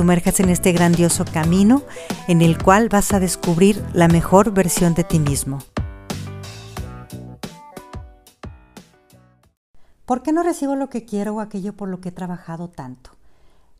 sumerjas 0.00 0.40
en 0.40 0.48
este 0.48 0.72
grandioso 0.72 1.26
camino 1.26 1.82
en 2.26 2.40
el 2.40 2.56
cual 2.56 2.88
vas 2.88 3.12
a 3.12 3.20
descubrir 3.20 3.84
la 3.92 4.08
mejor 4.08 4.50
versión 4.50 4.94
de 4.94 5.04
ti 5.04 5.18
mismo. 5.18 5.58
¿Por 10.06 10.22
qué 10.22 10.32
no 10.32 10.42
recibo 10.42 10.74
lo 10.74 10.88
que 10.88 11.04
quiero 11.04 11.34
o 11.34 11.40
aquello 11.40 11.74
por 11.74 11.90
lo 11.90 12.00
que 12.00 12.08
he 12.08 12.12
trabajado 12.12 12.70
tanto? 12.70 13.10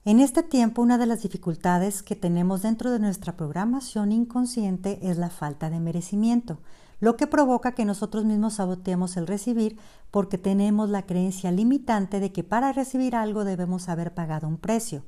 En 0.05 0.21
este 0.21 0.43
tiempo, 0.43 0.83
una 0.83 0.99
de 0.99 1.07
las 1.07 1.23
dificultades 1.23 2.03
que 2.03 2.17
tenemos 2.17 2.61
dentro 2.61 2.91
de 2.91 2.99
nuestra 2.99 3.39
programación 3.39 4.13
inconsciente 4.13 4.99
es 5.01 5.17
la 5.17 5.31
falta 5.31 5.71
de 5.71 5.81
merecimiento, 5.81 6.59
lo 7.01 7.17
que 7.17 7.29
provoca 7.29 7.73
que 7.73 7.87
nosotros 7.87 8.27
mismos 8.27 8.57
saboteemos 8.57 9.17
el 9.17 9.27
recibir 9.27 9.79
porque 10.11 10.37
tenemos 10.37 10.91
la 10.91 11.07
creencia 11.07 11.51
limitante 11.51 12.21
de 12.21 12.31
que 12.31 12.45
para 12.45 12.75
recibir 12.75 13.17
algo 13.17 13.45
debemos 13.45 13.89
haber 13.89 14.13
pagado 14.13 14.47
un 14.49 14.59
precio. 14.59 15.03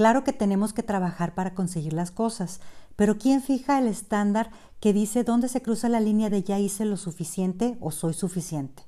Claro 0.00 0.24
que 0.24 0.32
tenemos 0.32 0.72
que 0.72 0.82
trabajar 0.82 1.34
para 1.34 1.52
conseguir 1.52 1.92
las 1.92 2.10
cosas, 2.10 2.60
pero 2.96 3.18
¿quién 3.18 3.42
fija 3.42 3.78
el 3.78 3.86
estándar 3.86 4.48
que 4.80 4.94
dice 4.94 5.24
dónde 5.24 5.46
se 5.46 5.60
cruza 5.60 5.90
la 5.90 6.00
línea 6.00 6.30
de 6.30 6.42
ya 6.42 6.58
hice 6.58 6.86
lo 6.86 6.96
suficiente 6.96 7.76
o 7.82 7.90
soy 7.90 8.14
suficiente? 8.14 8.82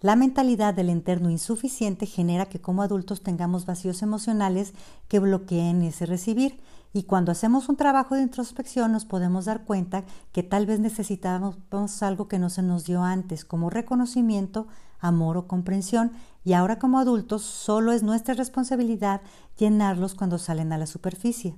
La 0.00 0.14
mentalidad 0.14 0.72
del 0.72 0.90
interno 0.90 1.28
insuficiente 1.28 2.06
genera 2.06 2.46
que 2.46 2.60
como 2.60 2.84
adultos 2.84 3.24
tengamos 3.24 3.66
vacíos 3.66 4.00
emocionales 4.02 4.74
que 5.08 5.18
bloqueen 5.18 5.82
ese 5.82 6.06
recibir 6.06 6.60
y 6.94 7.02
cuando 7.02 7.32
hacemos 7.32 7.68
un 7.68 7.76
trabajo 7.76 8.14
de 8.14 8.22
introspección 8.22 8.92
nos 8.92 9.04
podemos 9.04 9.46
dar 9.46 9.64
cuenta 9.64 10.04
que 10.32 10.44
tal 10.44 10.64
vez 10.64 10.78
necesitábamos 10.78 12.02
algo 12.02 12.28
que 12.28 12.38
no 12.38 12.48
se 12.48 12.62
nos 12.62 12.84
dio 12.84 13.02
antes, 13.02 13.44
como 13.44 13.68
reconocimiento, 13.68 14.68
amor 15.00 15.36
o 15.36 15.48
comprensión, 15.48 16.12
y 16.44 16.52
ahora 16.52 16.78
como 16.78 17.00
adultos 17.00 17.42
solo 17.42 17.90
es 17.90 18.04
nuestra 18.04 18.34
responsabilidad 18.34 19.22
llenarlos 19.58 20.14
cuando 20.14 20.38
salen 20.38 20.72
a 20.72 20.78
la 20.78 20.86
superficie. 20.86 21.56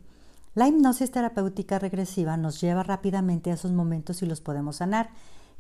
La 0.55 0.69
hipnosis 0.69 1.11
terapéutica 1.11 1.79
regresiva 1.79 2.39
nos 2.39 2.59
lleva 2.59 2.83
rápidamente 2.83 3.51
a 3.51 3.55
esos 3.55 3.73
momentos 3.73 4.23
y 4.23 4.27
los 4.27 4.41
podemos 4.41 4.77
sanar, 4.77 5.11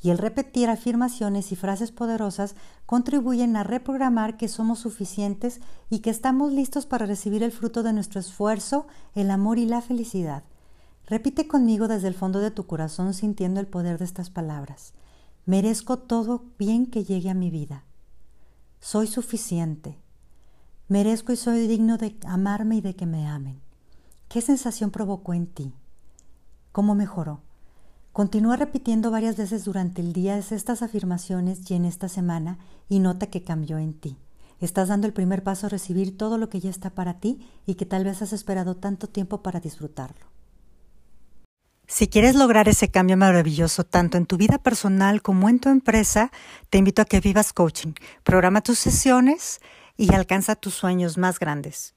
y 0.02 0.10
el 0.10 0.18
repetir 0.18 0.68
afirmaciones 0.68 1.52
y 1.52 1.56
frases 1.56 1.90
poderosas 1.90 2.54
contribuyen 2.84 3.56
a 3.56 3.64
reprogramar 3.64 4.36
que 4.36 4.48
somos 4.48 4.80
suficientes 4.80 5.60
y 5.90 6.00
que 6.00 6.10
estamos 6.10 6.52
listos 6.52 6.86
para 6.86 7.06
recibir 7.06 7.42
el 7.42 7.52
fruto 7.52 7.82
de 7.82 7.92
nuestro 7.92 8.20
esfuerzo, 8.20 8.86
el 9.14 9.30
amor 9.30 9.58
y 9.58 9.66
la 9.66 9.80
felicidad. 9.80 10.44
Repite 11.06 11.46
conmigo 11.46 11.88
desde 11.88 12.08
el 12.08 12.14
fondo 12.14 12.40
de 12.40 12.50
tu 12.50 12.66
corazón 12.66 13.14
sintiendo 13.14 13.60
el 13.60 13.68
poder 13.68 13.98
de 13.98 14.04
estas 14.04 14.28
palabras. 14.28 14.92
Merezco 15.44 15.98
todo 15.98 16.44
bien 16.58 16.86
que 16.86 17.04
llegue 17.04 17.30
a 17.30 17.34
mi 17.34 17.50
vida. 17.50 17.84
Soy 18.80 19.06
suficiente. 19.06 19.98
Merezco 20.88 21.32
y 21.32 21.36
soy 21.36 21.66
digno 21.66 21.96
de 21.96 22.16
amarme 22.26 22.76
y 22.76 22.80
de 22.80 22.94
que 22.94 23.06
me 23.06 23.26
amen. 23.26 23.60
¿Qué 24.28 24.40
sensación 24.40 24.90
provocó 24.90 25.34
en 25.34 25.46
ti? 25.46 25.72
¿Cómo 26.72 26.94
mejoró? 26.94 27.40
Continúa 28.16 28.56
repitiendo 28.56 29.10
varias 29.10 29.36
veces 29.36 29.66
durante 29.66 30.00
el 30.00 30.14
día 30.14 30.38
estas 30.38 30.80
afirmaciones 30.80 31.70
y 31.70 31.74
en 31.74 31.84
esta 31.84 32.08
semana 32.08 32.56
y 32.88 32.98
nota 32.98 33.26
que 33.26 33.44
cambió 33.44 33.76
en 33.76 33.92
ti. 33.92 34.16
Estás 34.58 34.88
dando 34.88 35.06
el 35.06 35.12
primer 35.12 35.42
paso 35.42 35.66
a 35.66 35.68
recibir 35.68 36.16
todo 36.16 36.38
lo 36.38 36.48
que 36.48 36.58
ya 36.58 36.70
está 36.70 36.88
para 36.88 37.20
ti 37.20 37.46
y 37.66 37.74
que 37.74 37.84
tal 37.84 38.04
vez 38.04 38.22
has 38.22 38.32
esperado 38.32 38.74
tanto 38.74 39.06
tiempo 39.06 39.42
para 39.42 39.60
disfrutarlo. 39.60 40.24
Si 41.86 42.08
quieres 42.08 42.36
lograr 42.36 42.70
ese 42.70 42.90
cambio 42.90 43.18
maravilloso 43.18 43.84
tanto 43.84 44.16
en 44.16 44.24
tu 44.24 44.38
vida 44.38 44.56
personal 44.56 45.20
como 45.20 45.50
en 45.50 45.58
tu 45.58 45.68
empresa, 45.68 46.32
te 46.70 46.78
invito 46.78 47.02
a 47.02 47.04
que 47.04 47.20
vivas 47.20 47.52
coaching. 47.52 47.92
Programa 48.24 48.62
tus 48.62 48.78
sesiones 48.78 49.60
y 49.98 50.14
alcanza 50.14 50.56
tus 50.56 50.72
sueños 50.72 51.18
más 51.18 51.38
grandes. 51.38 51.95